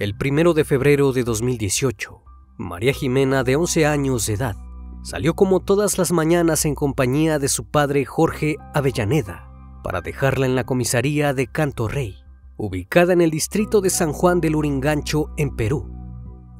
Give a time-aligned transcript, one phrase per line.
[0.00, 2.22] El primero de febrero de 2018,
[2.56, 4.56] María Jimena, de 11 años de edad,
[5.02, 9.52] salió como todas las mañanas en compañía de su padre Jorge Avellaneda
[9.84, 12.16] para dejarla en la comisaría de Canto Rey,
[12.56, 15.92] ubicada en el distrito de San Juan del Uringancho, en Perú.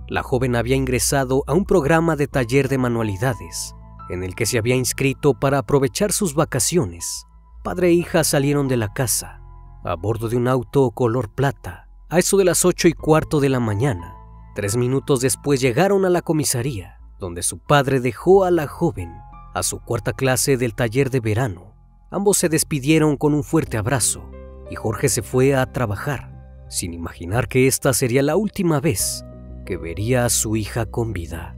[0.07, 3.75] La joven había ingresado a un programa de taller de manualidades,
[4.11, 7.25] en el que se había inscrito para aprovechar sus vacaciones.
[7.65, 9.41] Padre e hija salieron de la casa,
[9.83, 13.49] a bordo de un auto color plata, a eso de las ocho y cuarto de
[13.49, 14.17] la mañana,
[14.55, 19.13] tres minutos después llegaron a la comisaría, donde su padre dejó a la joven
[19.55, 21.75] a su cuarta clase del taller de verano.
[22.11, 24.29] Ambos se despidieron con un fuerte abrazo
[24.71, 29.25] y Jorge se fue a trabajar, sin imaginar que esta sería la última vez
[29.65, 31.57] que vería a su hija con vida.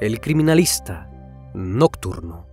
[0.00, 1.10] El criminalista
[1.54, 2.51] nocturno.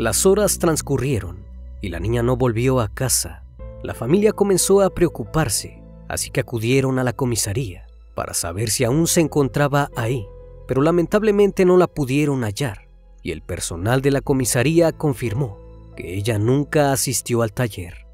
[0.00, 1.44] Las horas transcurrieron
[1.82, 3.44] y la niña no volvió a casa.
[3.82, 7.84] La familia comenzó a preocuparse, así que acudieron a la comisaría
[8.14, 10.26] para saber si aún se encontraba ahí,
[10.66, 12.88] pero lamentablemente no la pudieron hallar
[13.22, 15.58] y el personal de la comisaría confirmó
[15.98, 18.06] que ella nunca asistió al taller.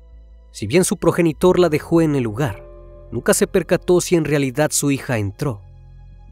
[0.51, 2.67] Si bien su progenitor la dejó en el lugar,
[3.13, 5.63] nunca se percató si en realidad su hija entró.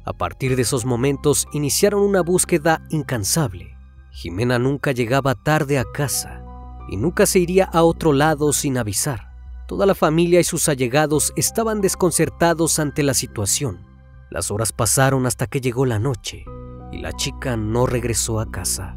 [0.05, 3.74] A partir de esos momentos iniciaron una búsqueda incansable
[4.15, 6.41] Jimena nunca llegaba tarde a casa
[6.89, 9.29] y nunca se iría a otro lado sin avisar.
[9.67, 13.85] Toda la familia y sus allegados estaban desconcertados ante la situación.
[14.31, 16.45] Las horas pasaron hasta que llegó la noche
[16.93, 18.97] y la chica no regresó a casa.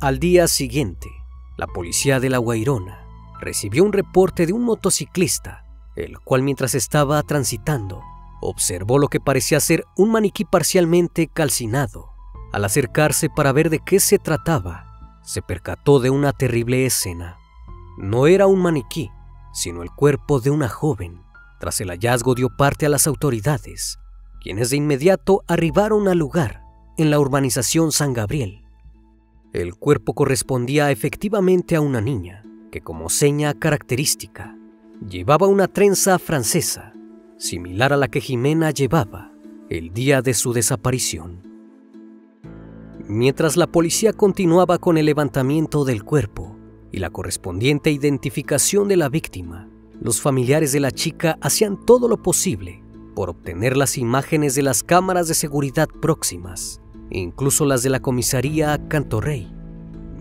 [0.00, 1.08] Al día siguiente,
[1.56, 3.06] la policía de La Guairona
[3.40, 5.64] recibió un reporte de un motociclista,
[5.94, 8.02] el cual mientras estaba transitando,
[8.40, 12.11] observó lo que parecía ser un maniquí parcialmente calcinado
[12.52, 17.38] al acercarse para ver de qué se trataba, se percató de una terrible escena.
[17.98, 19.10] No era un maniquí,
[19.52, 21.22] sino el cuerpo de una joven.
[21.60, 23.98] Tras el hallazgo dio parte a las autoridades,
[24.40, 26.62] quienes de inmediato arribaron al lugar,
[26.98, 28.64] en la urbanización San Gabriel.
[29.52, 34.56] El cuerpo correspondía efectivamente a una niña, que como seña característica,
[35.08, 36.92] llevaba una trenza francesa,
[37.36, 39.32] similar a la que Jimena llevaba
[39.68, 41.51] el día de su desaparición.
[43.14, 46.56] Mientras la policía continuaba con el levantamiento del cuerpo
[46.90, 49.68] y la correspondiente identificación de la víctima,
[50.00, 52.82] los familiares de la chica hacían todo lo posible
[53.14, 56.80] por obtener las imágenes de las cámaras de seguridad próximas,
[57.10, 59.46] incluso las de la comisaría Cantorrey,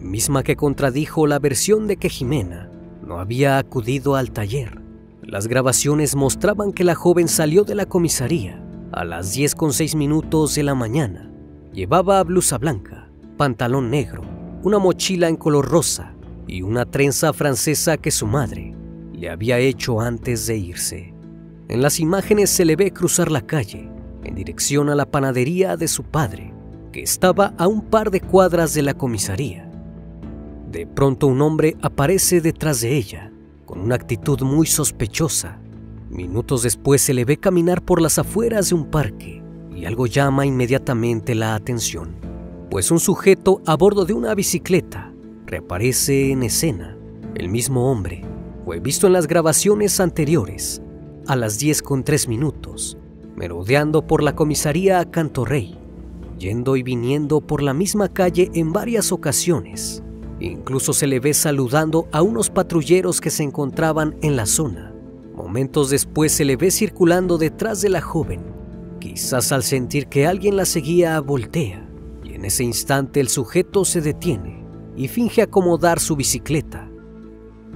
[0.02, 2.70] misma que contradijo la versión de que Jimena
[3.08, 4.82] no había acudido al taller.
[5.22, 9.96] Las grabaciones mostraban que la joven salió de la comisaría a las 10 con 6
[9.96, 11.31] minutos de la mañana
[11.74, 14.24] Llevaba blusa blanca, pantalón negro,
[14.62, 16.14] una mochila en color rosa
[16.46, 18.76] y una trenza francesa que su madre
[19.14, 21.14] le había hecho antes de irse.
[21.70, 23.90] En las imágenes se le ve cruzar la calle
[24.26, 26.54] en dirección a la panadería de su padre,
[26.92, 29.72] que estaba a un par de cuadras de la comisaría.
[30.70, 33.32] De pronto un hombre aparece detrás de ella,
[33.66, 35.58] con una actitud muy sospechosa.
[36.10, 39.41] Minutos después se le ve caminar por las afueras de un parque
[39.76, 42.16] y algo llama inmediatamente la atención,
[42.70, 45.14] pues un sujeto a bordo de una bicicleta
[45.46, 46.98] reaparece en escena.
[47.36, 48.24] El mismo hombre
[48.66, 50.82] fue visto en las grabaciones anteriores
[51.28, 52.98] a las 10 con 3 minutos,
[53.36, 55.78] merodeando por la comisaría a Cantorrey,
[56.38, 60.04] yendo y viniendo por la misma calle en varias ocasiones.
[60.40, 64.94] Incluso se le ve saludando a unos patrulleros que se encontraban en la zona.
[65.36, 68.61] Momentos después se le ve circulando detrás de la joven
[69.02, 71.90] Quizás al sentir que alguien la seguía voltea
[72.24, 74.64] y en ese instante el sujeto se detiene
[74.96, 76.88] y finge acomodar su bicicleta.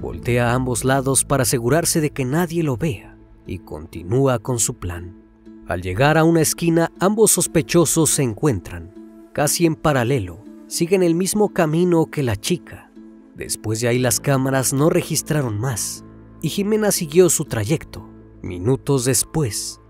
[0.00, 4.74] Voltea a ambos lados para asegurarse de que nadie lo vea y continúa con su
[4.74, 5.20] plan.
[5.66, 8.94] Al llegar a una esquina, ambos sospechosos se encuentran,
[9.32, 12.92] casi en paralelo, siguen el mismo camino que la chica.
[13.34, 16.04] Después de ahí las cámaras no registraron más
[16.40, 18.08] y Jimena siguió su trayecto.
[18.42, 19.80] Minutos después,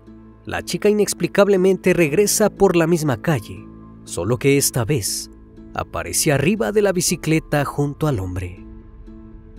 [0.47, 3.67] la chica inexplicablemente regresa por la misma calle,
[4.05, 5.29] solo que esta vez
[5.73, 8.65] aparece arriba de la bicicleta junto al hombre.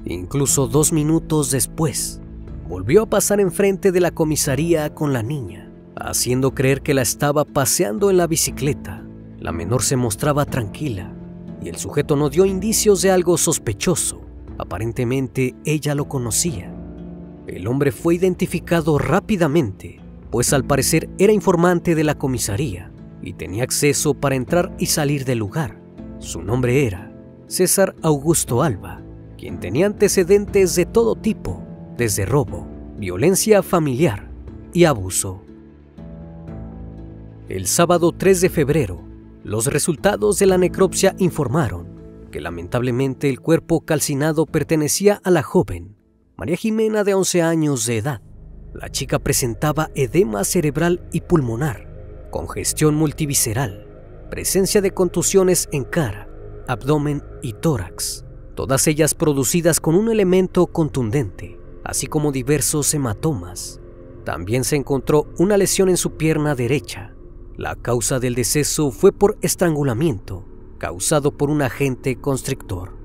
[0.06, 2.22] Incluso dos minutos después,
[2.66, 7.44] volvió a pasar enfrente de la comisaría con la niña, haciendo creer que la estaba
[7.44, 9.04] paseando en la bicicleta.
[9.38, 11.12] La menor se mostraba tranquila
[11.60, 14.22] y el sujeto no dio indicios de algo sospechoso.
[14.56, 16.74] Aparentemente ella lo conocía.
[17.46, 19.97] El hombre fue identificado rápidamente,
[20.30, 22.90] pues al parecer era informante de la comisaría
[23.22, 25.80] y tenía acceso para entrar y salir del lugar.
[26.18, 27.12] Su nombre era
[27.46, 29.02] César Augusto Alba,
[29.36, 31.62] quien tenía antecedentes de todo tipo,
[31.96, 32.66] desde robo,
[32.96, 34.28] violencia familiar
[34.72, 35.42] y abuso.
[37.48, 39.00] El sábado 3 de febrero,
[39.42, 41.86] los resultados de la necropsia informaron
[42.30, 45.96] que lamentablemente el cuerpo calcinado pertenecía a la joven
[46.36, 48.20] María Jimena de 11 años de edad.
[48.80, 53.88] La chica presentaba edema cerebral y pulmonar, congestión multivisceral,
[54.30, 56.28] presencia de contusiones en cara,
[56.68, 63.80] abdomen y tórax, todas ellas producidas con un elemento contundente, así como diversos hematomas.
[64.24, 67.16] También se encontró una lesión en su pierna derecha.
[67.56, 70.46] La causa del deceso fue por estrangulamiento,
[70.78, 72.96] causado por un agente constrictor.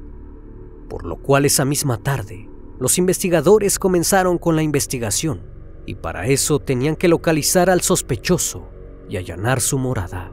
[0.87, 2.47] Por lo cual esa misma tarde,
[2.77, 5.51] los investigadores comenzaron con la investigación
[5.85, 8.69] y para eso tenían que localizar al sospechoso
[9.09, 10.31] y allanar su morada.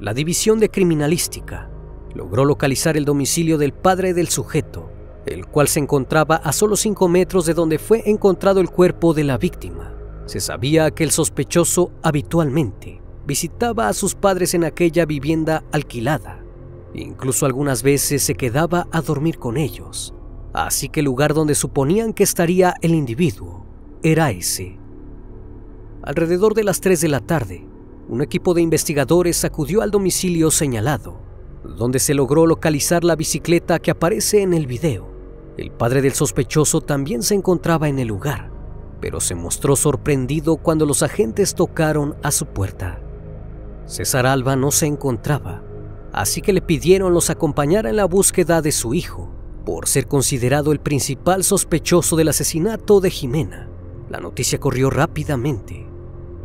[0.00, 1.70] La División de Criminalística
[2.14, 4.90] logró localizar el domicilio del padre del sujeto,
[5.26, 9.24] el cual se encontraba a solo 5 metros de donde fue encontrado el cuerpo de
[9.24, 9.94] la víctima.
[10.26, 16.42] Se sabía que el sospechoso habitualmente visitaba a sus padres en aquella vivienda alquilada.
[16.94, 20.14] Incluso algunas veces se quedaba a dormir con ellos.
[20.52, 23.66] Así que el lugar donde suponían que estaría el individuo
[24.02, 24.78] era ese.
[26.02, 27.66] Alrededor de las 3 de la tarde,
[28.08, 31.20] un equipo de investigadores acudió al domicilio señalado,
[31.64, 35.08] donde se logró localizar la bicicleta que aparece en el video.
[35.56, 38.52] El padre del sospechoso también se encontraba en el lugar,
[39.00, 43.00] pero se mostró sorprendido cuando los agentes tocaron a su puerta.
[43.86, 45.62] César Alba no se encontraba,
[46.12, 49.30] así que le pidieron los acompañara en la búsqueda de su hijo,
[49.64, 53.68] por ser considerado el principal sospechoso del asesinato de Jimena.
[54.08, 55.86] La noticia corrió rápidamente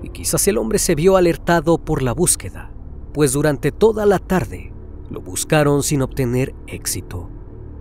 [0.04, 2.72] y quizás el hombre se vio alertado por la búsqueda,
[3.14, 4.74] pues durante toda la tarde
[5.10, 7.30] lo buscaron sin obtener éxito.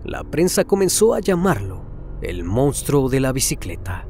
[0.03, 1.83] La prensa comenzó a llamarlo
[2.21, 4.07] el monstruo de la bicicleta.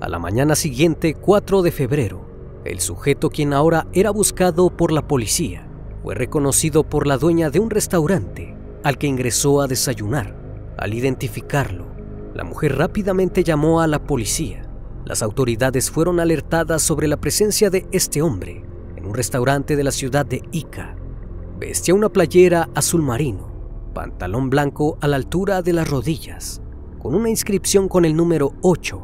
[0.00, 2.26] A la mañana siguiente, 4 de febrero,
[2.64, 5.68] el sujeto quien ahora era buscado por la policía
[6.02, 10.36] fue reconocido por la dueña de un restaurante al que ingresó a desayunar.
[10.76, 11.91] Al identificarlo,
[12.34, 14.68] la mujer rápidamente llamó a la policía
[15.04, 18.64] las autoridades fueron alertadas sobre la presencia de este hombre
[18.96, 20.96] en un restaurante de la ciudad de Ica.
[21.58, 23.50] Vestía una playera azul marino,
[23.94, 26.62] pantalón blanco a la altura de las rodillas,
[27.00, 29.02] con una inscripción con el número 8.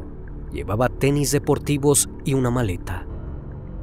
[0.53, 3.05] Llevaba tenis deportivos y una maleta.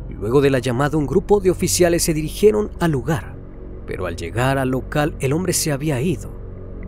[0.08, 3.36] Luego de la llamada, un grupo de oficiales se dirigieron al lugar,
[3.86, 6.35] pero al llegar al local el hombre se había ido.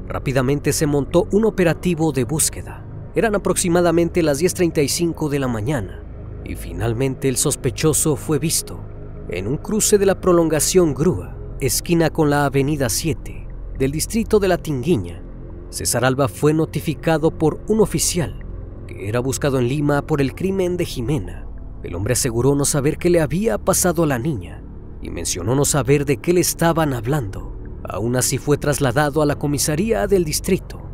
[0.08, 2.84] Rápidamente se montó un operativo de búsqueda.
[3.14, 6.02] Eran aproximadamente las 10.35 de la mañana
[6.44, 8.80] y finalmente el sospechoso fue visto
[9.28, 13.46] en un cruce de la prolongación Grúa, esquina con la Avenida 7
[13.78, 15.22] del distrito de La Tinguiña.
[15.68, 18.44] César Alba fue notificado por un oficial
[18.86, 21.46] que era buscado en Lima por el crimen de Jimena.
[21.82, 24.64] El hombre aseguró no saber qué le había pasado a la niña
[25.02, 27.47] y mencionó no saber de qué le estaban hablando.
[27.84, 30.88] Aún así fue trasladado a la comisaría del distrito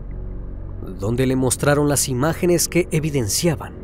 [0.98, 3.74] donde le mostraron las imágenes que evidenciaban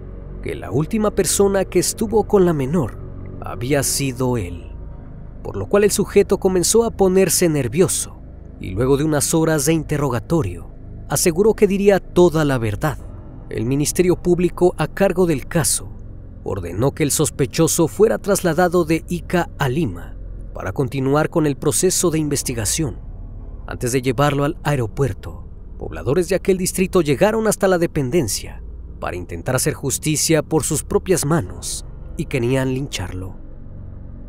[0.43, 2.99] que la última persona que estuvo con la menor
[3.41, 4.73] había sido él,
[5.43, 8.21] por lo cual el sujeto comenzó a ponerse nervioso
[8.61, 10.71] y luego de unas horas de interrogatorio
[11.09, 12.99] aseguró que diría toda la verdad.
[13.49, 15.91] El Ministerio Público a cargo del caso
[16.45, 20.17] ordenó que el sospechoso fuera trasladado de Ica a Lima
[20.61, 22.99] para continuar con el proceso de investigación.
[23.67, 25.49] Antes de llevarlo al aeropuerto,
[25.79, 28.63] pobladores de aquel distrito llegaron hasta la dependencia
[29.01, 31.87] para intentar hacer justicia por sus propias manos
[32.19, 33.39] y querían lincharlo.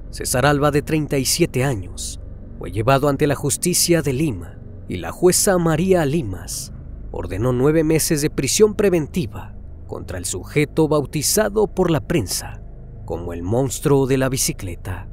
[0.10, 2.22] César Alba, de 37 años,
[2.58, 4.58] fue llevado ante la justicia de Lima
[4.88, 6.72] y la jueza María Limas
[7.12, 9.54] ordenó nueve meses de prisión preventiva
[9.86, 12.64] contra el sujeto bautizado por la prensa
[13.04, 15.11] como el monstruo de la bicicleta.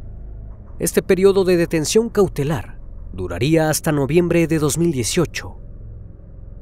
[0.79, 2.79] Este periodo de detención cautelar
[3.13, 5.57] duraría hasta noviembre de 2018.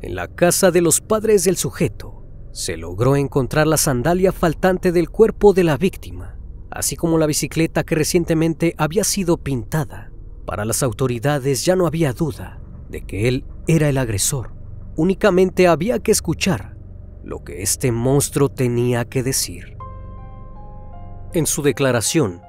[0.00, 5.10] En la casa de los padres del sujeto se logró encontrar la sandalia faltante del
[5.10, 6.38] cuerpo de la víctima,
[6.70, 10.10] así como la bicicleta que recientemente había sido pintada.
[10.46, 12.58] Para las autoridades ya no había duda
[12.88, 14.54] de que él era el agresor.
[14.96, 16.78] Únicamente había que escuchar
[17.22, 19.76] lo que este monstruo tenía que decir.
[21.34, 22.40] En su declaración,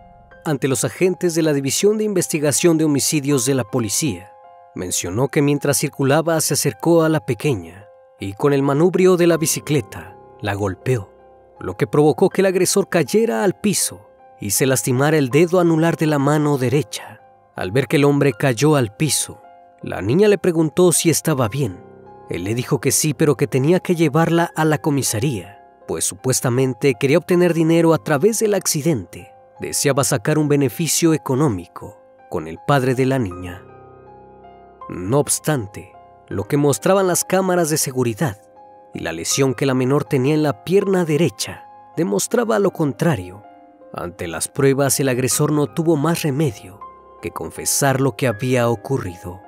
[0.47, 4.31] ante los agentes de la División de Investigación de Homicidios de la Policía,
[4.75, 7.87] mencionó que mientras circulaba se acercó a la pequeña
[8.19, 11.11] y con el manubrio de la bicicleta la golpeó,
[11.59, 14.07] lo que provocó que el agresor cayera al piso
[14.39, 17.21] y se lastimara el dedo anular de la mano derecha.
[17.55, 19.41] Al ver que el hombre cayó al piso,
[19.81, 21.79] la niña le preguntó si estaba bien.
[22.29, 26.95] Él le dijo que sí, pero que tenía que llevarla a la comisaría, pues supuestamente
[26.99, 29.36] quería obtener dinero a través del accidente.
[29.59, 31.99] Deseaba sacar un beneficio económico
[32.29, 33.63] con el padre de la niña.
[34.89, 35.93] No obstante,
[36.27, 38.41] lo que mostraban las cámaras de seguridad
[38.93, 43.43] y la lesión que la menor tenía en la pierna derecha demostraba lo contrario.
[43.93, 46.79] Ante las pruebas el agresor no tuvo más remedio
[47.21, 49.41] que confesar lo que había ocurrido.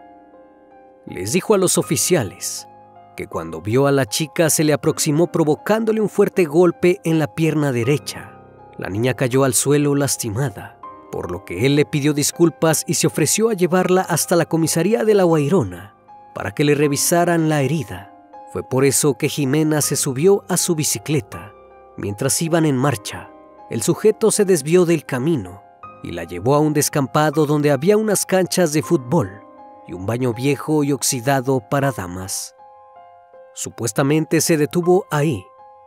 [1.05, 2.67] Les dijo a los oficiales
[3.15, 7.27] que cuando vio a la chica se le aproximó provocándole un fuerte golpe en la
[7.35, 8.38] pierna derecha.
[8.79, 10.79] La niña cayó al suelo lastimada,
[11.11, 15.03] por lo que él le pidió disculpas y se ofreció a llevarla hasta la comisaría
[15.03, 15.95] de La Guairona
[16.33, 18.15] para que le revisaran la herida.
[18.53, 21.51] Fue por eso que Jimena se subió a su bicicleta.
[21.97, 23.29] Mientras iban en marcha,
[23.69, 25.61] el sujeto se desvió del camino
[26.01, 29.41] y la llevó a un descampado donde había unas canchas de fútbol
[29.89, 32.55] y un baño viejo y oxidado para damas.
[33.53, 35.43] Supuestamente se detuvo ahí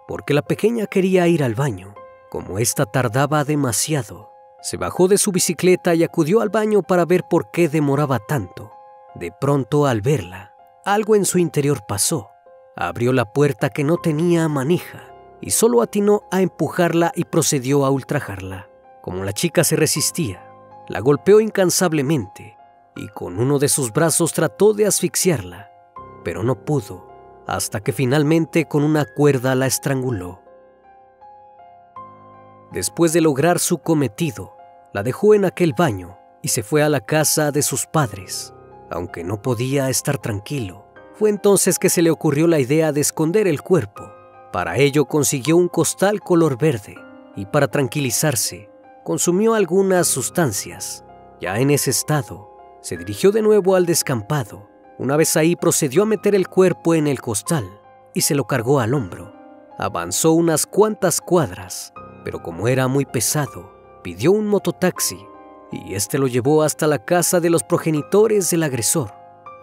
[0.06, 1.94] porque la pequeña quería ir al baño.
[2.32, 7.24] Como ésta tardaba demasiado, se bajó de su bicicleta y acudió al baño para ver
[7.28, 8.72] por qué demoraba tanto.
[9.14, 10.54] De pronto, al verla,
[10.86, 12.30] algo en su interior pasó.
[12.74, 15.12] Abrió la puerta que no tenía manija
[15.42, 18.70] y solo atinó a empujarla y procedió a ultrajarla.
[19.02, 20.42] Como la chica se resistía,
[20.88, 22.56] la golpeó incansablemente
[22.96, 25.70] y con uno de sus brazos trató de asfixiarla,
[26.24, 27.06] pero no pudo,
[27.46, 30.41] hasta que finalmente con una cuerda la estranguló.
[32.72, 34.56] Después de lograr su cometido,
[34.92, 38.52] la dejó en aquel baño y se fue a la casa de sus padres
[38.92, 40.84] aunque no podía estar tranquilo.
[41.14, 44.10] Fue entonces que se le ocurrió la idea de esconder el cuerpo.
[44.52, 46.96] Para ello consiguió un costal color verde
[47.36, 48.70] y para tranquilizarse
[49.04, 51.04] consumió algunas sustancias.
[51.40, 52.50] Ya en ese estado,
[52.82, 54.68] se dirigió de nuevo al descampado.
[54.98, 57.80] Una vez ahí procedió a meter el cuerpo en el costal
[58.14, 59.34] y se lo cargó al hombro.
[59.78, 61.92] Avanzó unas cuantas cuadras,
[62.24, 65.26] pero como era muy pesado, pidió un mototaxi
[65.72, 69.14] y este lo llevó hasta la casa de los progenitores del agresor.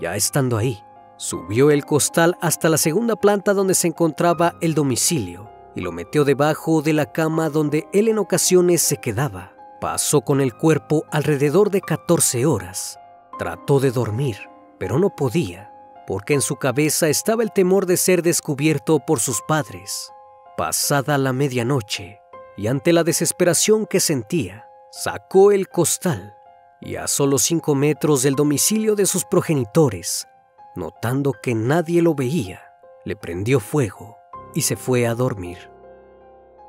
[0.02, 0.84] Ya estando ahí,
[1.18, 6.26] subió el costal hasta la segunda planta donde se encontraba el domicilio y lo metió
[6.26, 9.54] debajo de la cama donde él en ocasiones se quedaba.
[9.80, 13.00] Pasó con el cuerpo alrededor de 14 horas.
[13.38, 15.72] Trató de dormir, pero no podía,
[16.08, 20.12] porque en su cabeza estaba el temor de ser descubierto por sus padres.
[20.58, 22.19] Pasada la medianoche,
[22.60, 26.36] y ante la desesperación que sentía, Sacó el costal
[26.82, 30.28] y a solo cinco metros del domicilio de sus progenitores,
[30.76, 32.74] notando que nadie lo veía,
[33.06, 34.18] le prendió fuego
[34.56, 35.70] y se fue a dormir.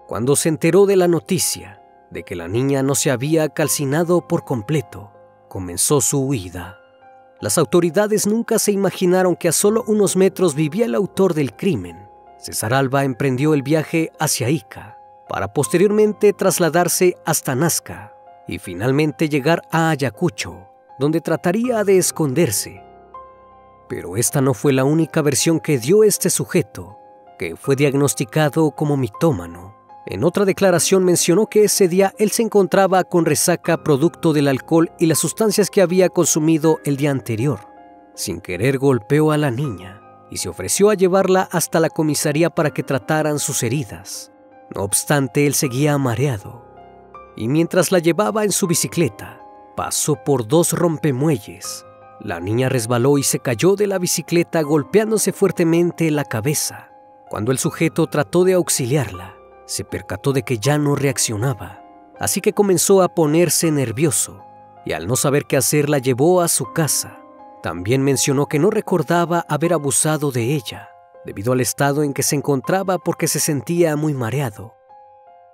[0.07, 4.45] Cuando se enteró de la noticia de que la niña no se había calcinado por
[4.45, 5.11] completo,
[5.49, 6.79] comenzó su huida.
[7.41, 12.07] Las autoridades nunca se imaginaron que a solo unos metros vivía el autor del crimen.
[12.39, 15.00] César Alba emprendió el viaje hacia Ica,
[15.31, 18.13] para posteriormente trasladarse hasta Nazca
[18.49, 20.67] y finalmente llegar a Ayacucho,
[20.99, 22.83] donde trataría de esconderse.
[23.89, 26.99] Pero esta no fue la única versión que dio este sujeto,
[27.39, 29.77] que fue diagnosticado como mitómano.
[30.05, 34.91] En otra declaración mencionó que ese día él se encontraba con resaca producto del alcohol
[34.99, 37.61] y las sustancias que había consumido el día anterior.
[38.17, 42.71] Sin querer golpeó a la niña y se ofreció a llevarla hasta la comisaría para
[42.71, 44.33] que trataran sus heridas.
[44.75, 46.65] No obstante, él seguía mareado,
[47.37, 49.41] y mientras la llevaba en su bicicleta,
[49.77, 51.85] pasó por dos rompemuelles.
[52.21, 56.91] La niña resbaló y se cayó de la bicicleta golpeándose fuertemente la cabeza.
[57.29, 59.35] Cuando el sujeto trató de auxiliarla,
[59.67, 61.81] se percató de que ya no reaccionaba
[62.21, 64.45] así que comenzó a ponerse nervioso
[64.85, 67.19] y al no saber qué hacer la llevó a su casa.
[67.63, 70.91] También mencionó que no recordaba haber abusado de ella,
[71.25, 74.75] debido al estado en que se encontraba porque se sentía muy mareado.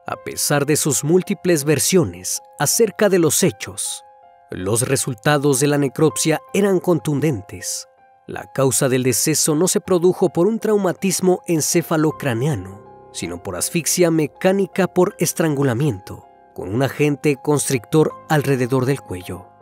[0.07, 4.05] A pesar de sus múltiples versiones acerca de los hechos,
[4.51, 7.89] los resultados de la necropsia eran contundentes.
[8.29, 14.87] La causa del deceso no se produjo por un traumatismo encefalocraneano, sino por asfixia mecánica
[14.87, 19.56] por estrangulamiento, con un agente constrictor alrededor del cuello.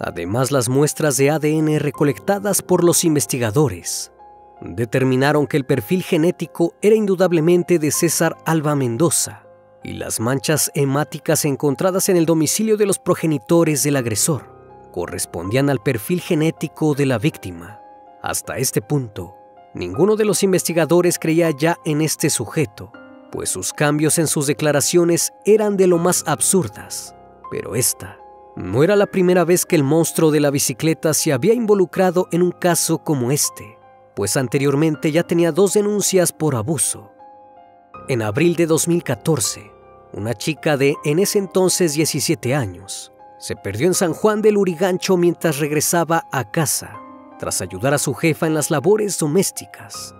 [0.00, 4.10] Además, las muestras de ADN recolectadas por los investigadores
[4.62, 9.44] determinaron que el perfil genético era indudablemente de César Alba Mendoza
[9.84, 14.58] y las manchas hemáticas encontradas en el domicilio de los progenitores del agresor
[14.90, 17.80] correspondían al perfil genético de la víctima.
[18.22, 19.36] Hasta este punto,
[19.74, 22.90] ninguno de los investigadores creía ya en este sujeto,
[23.30, 27.14] pues sus cambios en sus declaraciones eran de lo más absurdas,
[27.50, 28.19] pero esta
[28.60, 32.42] no era la primera vez que el monstruo de la bicicleta se había involucrado en
[32.42, 33.78] un caso como este,
[34.14, 37.10] pues anteriormente ya tenía dos denuncias por abuso.
[38.08, 39.70] En abril de 2014,
[40.12, 45.16] una chica de en ese entonces 17 años se perdió en San Juan del Urigancho
[45.16, 47.00] mientras regresaba a casa,
[47.38, 50.14] tras ayudar a su jefa en las labores domésticas.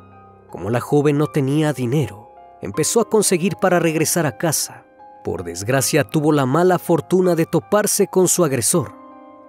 [0.49, 2.33] Como la joven no tenía dinero,
[2.63, 4.87] empezó a conseguir para regresar a casa
[5.23, 8.95] por desgracia tuvo la mala fortuna de toparse con su agresor.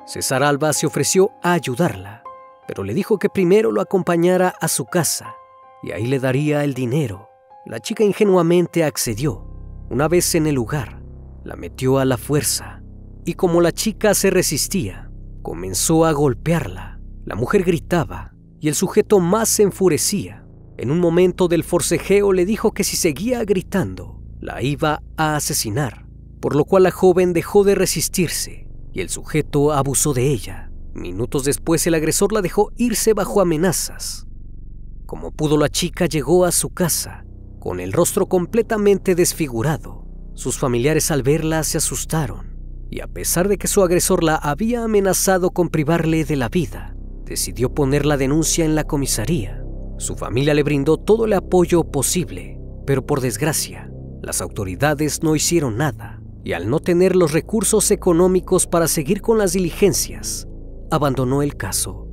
[0.06, 2.24] César Alba se ofreció a ayudarla,
[2.68, 5.36] pero le dijo que primero lo acompañara a su casa
[5.84, 7.30] y ahí le daría el dinero.
[7.66, 9.48] La chica ingenuamente accedió.
[9.90, 11.02] Una vez en el lugar,
[11.44, 12.82] la metió a la fuerza
[13.26, 15.12] y como la chica se resistía,
[15.42, 17.00] comenzó a golpearla.
[17.26, 20.46] La mujer gritaba y el sujeto más se enfurecía.
[20.78, 26.06] En un momento del forcejeo le dijo que si seguía gritando, la iba a asesinar,
[26.42, 30.72] por lo cual la joven dejó de resistirse y el sujeto abusó de ella.
[30.94, 34.28] Minutos después el agresor la dejó irse bajo amenazas.
[35.06, 37.24] Como pudo la chica llegó a su casa,
[37.60, 40.06] con el rostro completamente desfigurado.
[40.34, 42.52] Sus familiares al verla se asustaron
[42.90, 46.94] y a pesar de que su agresor la había amenazado con privarle de la vida,
[47.24, 49.64] decidió poner la denuncia en la comisaría.
[49.98, 53.91] Su familia le brindó todo el apoyo posible, pero por desgracia,
[54.22, 59.38] las autoridades no hicieron nada y al no tener los recursos económicos para seguir con
[59.38, 60.48] las diligencias,
[60.90, 62.08] abandonó el caso.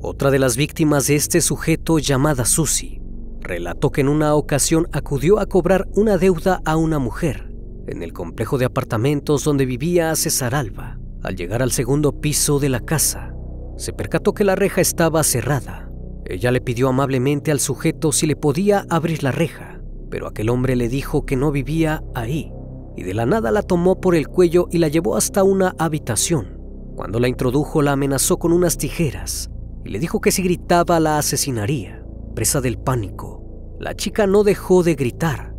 [0.00, 3.02] Otra de las víctimas de este sujeto llamada Susie
[3.40, 7.50] relató que en una ocasión acudió a cobrar una deuda a una mujer
[7.86, 10.98] en el complejo de apartamentos donde vivía César Alba.
[11.22, 13.34] Al llegar al segundo piso de la casa,
[13.76, 15.90] se percató que la reja estaba cerrada.
[16.26, 19.73] Ella le pidió amablemente al sujeto si le podía abrir la reja
[20.14, 22.52] pero aquel hombre le dijo que no vivía ahí,
[22.96, 26.56] y de la nada la tomó por el cuello y la llevó hasta una habitación.
[26.94, 29.50] Cuando la introdujo la amenazó con unas tijeras
[29.84, 32.06] y le dijo que si gritaba la asesinaría.
[32.32, 35.56] Presa del pánico, la chica no dejó de gritar,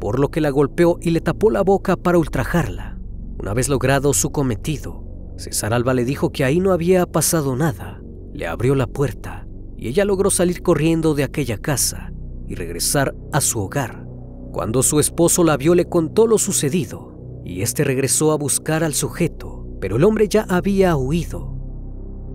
[0.00, 2.98] por lo que la golpeó y le tapó la boca para ultrajarla.
[3.38, 5.04] Una vez logrado su cometido,
[5.36, 8.00] César Alba le dijo que ahí no había pasado nada.
[8.32, 12.10] Le abrió la puerta y ella logró salir corriendo de aquella casa
[12.48, 14.06] y regresar a su hogar.
[14.52, 18.94] Cuando su esposo la vio le contó lo sucedido y este regresó a buscar al
[18.94, 21.54] sujeto, pero el hombre ya había huido.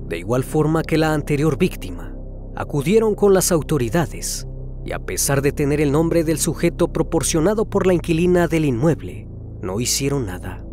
[0.07, 2.15] De igual forma que la anterior víctima,
[2.55, 4.47] acudieron con las autoridades
[4.85, 9.27] y a pesar de tener el nombre del sujeto proporcionado por la inquilina del inmueble,
[9.61, 10.65] no hicieron nada.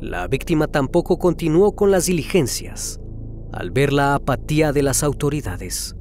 [0.00, 3.00] La víctima tampoco continuó con las diligencias
[3.52, 5.94] al ver la apatía de las autoridades.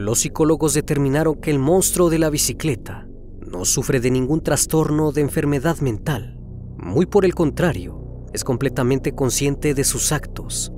[0.00, 3.06] Los psicólogos determinaron que el monstruo de la bicicleta
[3.46, 6.38] no sufre de ningún trastorno de enfermedad mental.
[6.78, 10.72] Muy por el contrario, es completamente consciente de sus actos,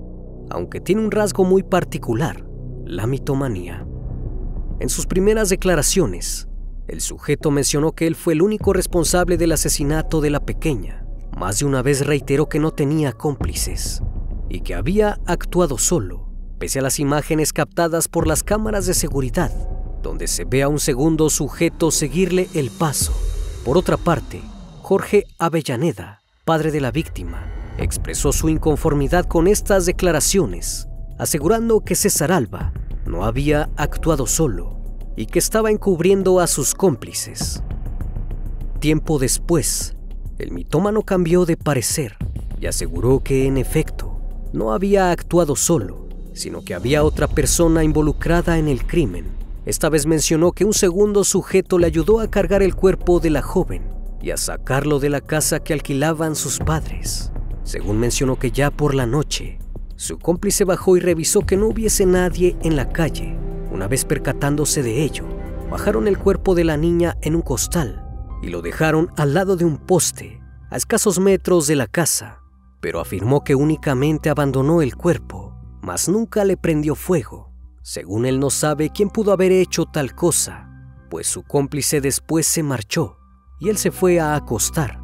[0.50, 2.44] aunque tiene un rasgo muy particular,
[2.84, 3.86] la mitomanía.
[4.80, 6.48] En sus primeras declaraciones,
[6.88, 11.06] el sujeto mencionó que él fue el único responsable del asesinato de la pequeña.
[11.38, 14.02] Más de una vez reiteró que no tenía cómplices
[14.48, 16.31] y que había actuado solo
[16.62, 19.50] pese a las imágenes captadas por las cámaras de seguridad,
[20.00, 23.12] donde se ve a un segundo sujeto seguirle el paso.
[23.64, 24.40] Por otra parte,
[24.80, 30.86] Jorge Avellaneda, padre de la víctima, expresó su inconformidad con estas declaraciones,
[31.18, 32.72] asegurando que César Alba
[33.06, 34.78] no había actuado solo
[35.16, 37.60] y que estaba encubriendo a sus cómplices.
[38.78, 39.96] Tiempo después,
[40.38, 42.16] el mitómano cambió de parecer
[42.60, 44.20] y aseguró que en efecto
[44.52, 46.01] no había actuado solo,
[46.34, 49.26] sino que había otra persona involucrada en el crimen,
[49.64, 53.42] Esta vez mencionó que un segundo sujeto le ayudó a cargar el cuerpo de la
[53.42, 53.84] joven
[54.20, 57.30] y a sacarlo de la casa que alquilaban sus padres.
[57.62, 59.58] Según mencionó que ya por la noche,
[59.94, 63.36] su cómplice bajó y revisó que no hubiese nadie en la calle.
[63.70, 65.24] Una vez percatándose de ello,
[65.70, 68.04] bajaron el cuerpo de la niña en un costal
[68.42, 70.40] y lo dejaron al lado de un poste,
[70.70, 72.40] a escasos metros de la casa,
[72.80, 75.51] pero afirmó que únicamente abandonó el cuerpo,
[75.82, 77.52] mas nunca le prendió fuego.
[77.82, 80.70] Según él no sabe quién pudo haber hecho tal cosa,
[81.10, 83.18] pues su cómplice después se marchó
[83.58, 85.00] y él se fue a acostar.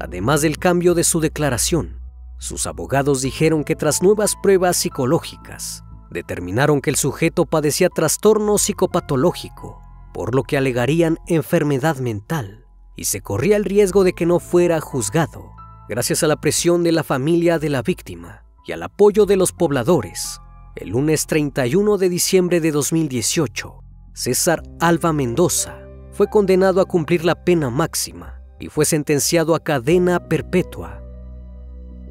[0.00, 2.00] Además del cambio de su declaración,
[2.38, 9.80] sus abogados dijeron que tras nuevas pruebas psicológicas, determinaron que el sujeto padecía trastorno psicopatológico,
[10.12, 12.64] por lo que alegarían enfermedad mental,
[12.96, 15.52] y se corría el riesgo de que no fuera juzgado.
[15.88, 20.40] Gracias a la presión de la familia de la víctima al apoyo de los pobladores,
[20.76, 25.78] el lunes 31 de diciembre de 2018, César Alba Mendoza
[26.12, 31.02] fue condenado a cumplir la pena máxima y fue sentenciado a cadena perpetua.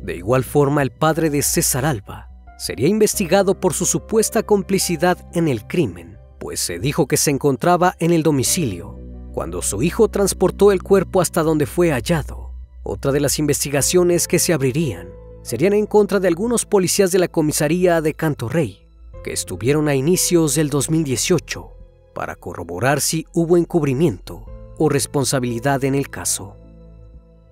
[0.01, 5.47] De igual forma, el padre de César Alba sería investigado por su supuesta complicidad en
[5.47, 8.97] el crimen, pues se dijo que se encontraba en el domicilio
[9.33, 12.51] cuando su hijo transportó el cuerpo hasta donde fue hallado.
[12.83, 15.07] Otra de las investigaciones que se abrirían
[15.49, 18.85] serían en contra de algunos policías de la comisaría de Canto Rey,
[19.23, 21.71] que estuvieron a inicios del 2018
[22.13, 24.45] para corroborar si hubo encubrimiento
[24.77, 26.55] o responsabilidad en el caso.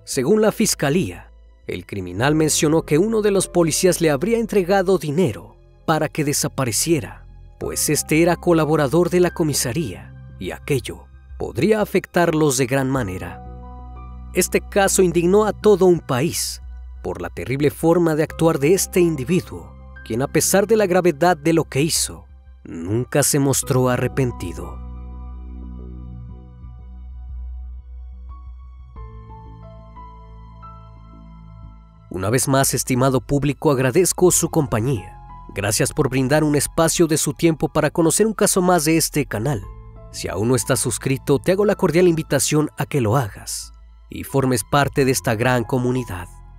[0.04, 1.32] Según la fiscalía,
[1.66, 7.26] el criminal mencionó que uno de los policías le habría entregado dinero para que desapareciera,
[7.58, 11.06] pues este era colaborador de la comisaría y aquello
[11.36, 13.44] podría afectarlos de gran manera.
[14.34, 16.62] Este caso indignó a todo un país
[17.02, 21.36] por la terrible forma de actuar de este individuo, quien a pesar de la gravedad
[21.36, 22.26] de lo que hizo,
[22.64, 24.78] nunca se mostró arrepentido.
[32.10, 35.18] Una vez más, estimado público, agradezco su compañía.
[35.54, 39.26] Gracias por brindar un espacio de su tiempo para conocer un caso más de este
[39.26, 39.62] canal.
[40.10, 43.72] Si aún no estás suscrito, te hago la cordial invitación a que lo hagas
[44.08, 46.28] y formes parte de esta gran comunidad.